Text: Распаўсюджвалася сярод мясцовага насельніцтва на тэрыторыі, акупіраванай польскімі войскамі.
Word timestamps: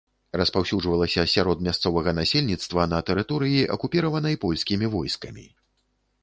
Распаўсюджвалася 0.39 1.25
сярод 1.33 1.61
мясцовага 1.67 2.13
насельніцтва 2.19 2.87
на 2.95 2.99
тэрыторыі, 3.11 3.61
акупіраванай 3.75 4.35
польскімі 4.47 4.91
войскамі. 4.97 5.45